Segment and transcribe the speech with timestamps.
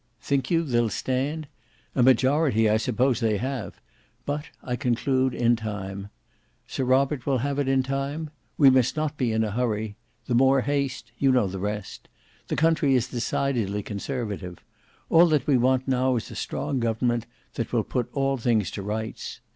[0.19, 1.47] "Think you they'll stand?
[1.93, 2.67] A majority.
[2.67, 3.79] I suppose, they have;
[4.25, 6.09] but, I conclude, in time;
[6.65, 8.31] Sir Robert will have it in time?
[8.57, 12.07] We must not be in a hurry; 'the more haste'—you know the rest.
[12.47, 14.63] The country is decidedly conservative.
[15.11, 18.81] All that we want now is a strong government, that will put all things to
[18.81, 19.39] rights.